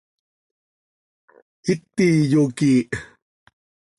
[1.73, 2.87] Iti yoquiih.